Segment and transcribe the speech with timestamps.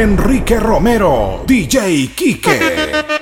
[0.00, 3.17] Enrique Romero, DJ Quique.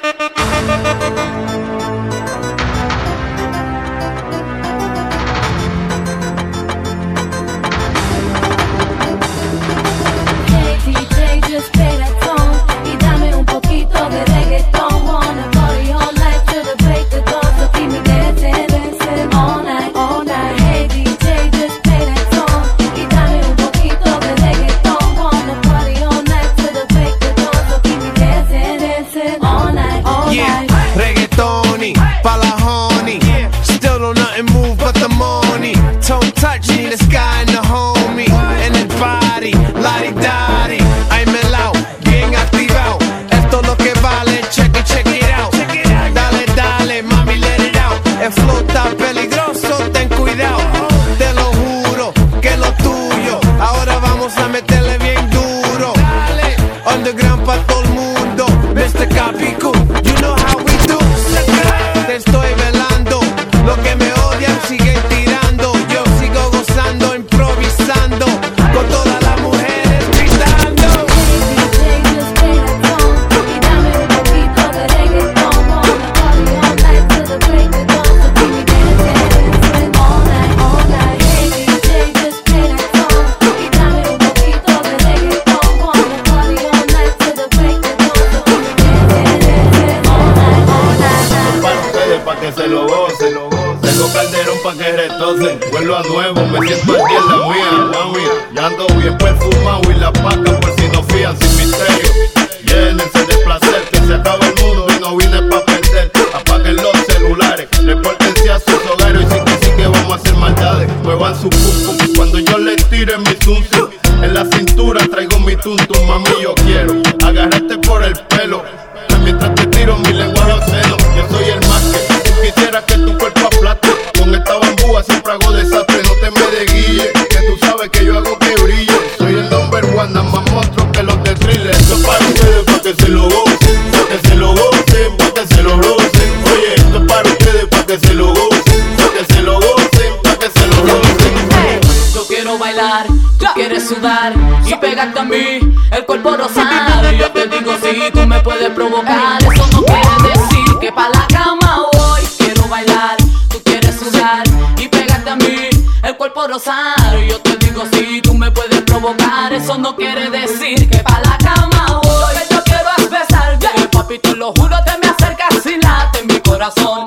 [144.34, 145.58] y pegarte a mí,
[145.90, 147.12] el cuerpo rosado.
[147.12, 149.42] Y yo te digo si sí, tú me puedes provocar.
[149.42, 152.22] Eso no quiere decir que pa' la cama voy.
[152.38, 153.16] Quiero bailar,
[153.50, 154.44] tú quieres sudar
[154.78, 155.68] y pegarte a mí,
[156.02, 157.20] el cuerpo rosado.
[157.20, 159.52] Y yo te digo si sí, tú me puedes provocar.
[159.52, 162.34] Eso no quiere decir que pa' la cama voy.
[162.34, 163.90] Que yo quiero es besar, yeah.
[163.90, 167.05] papi, tú lo juro, te me acercas y late mi corazón.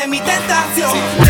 [0.00, 1.29] de mi tentación.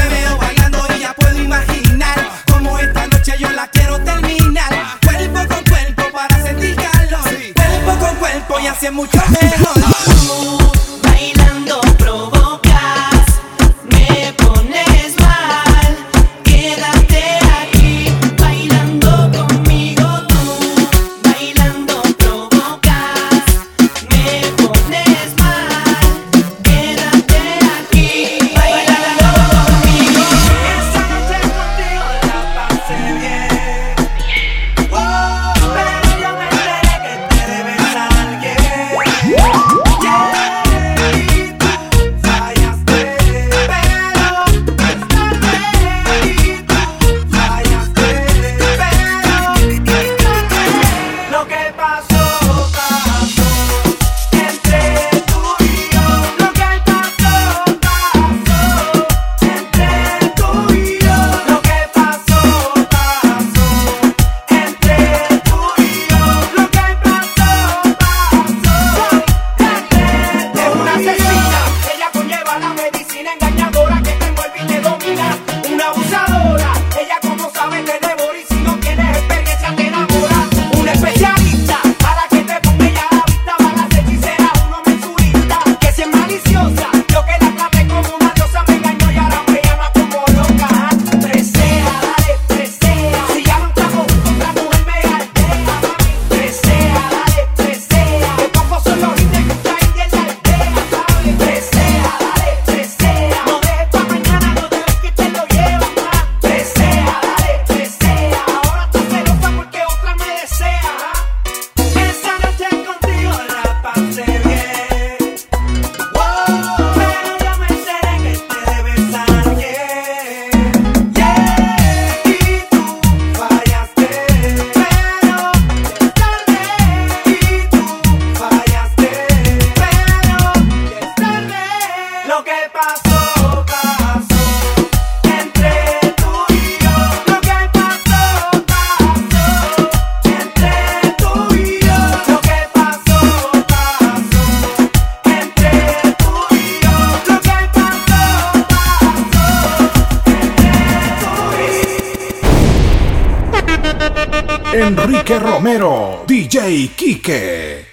[154.91, 157.90] Enrique Romero, DJ Quique.